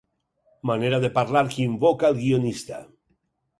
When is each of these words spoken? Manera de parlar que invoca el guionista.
Manera 0.69 0.99
de 1.03 1.11
parlar 1.19 1.45
que 1.53 1.61
invoca 1.67 2.11
el 2.11 2.19
guionista. 2.25 2.83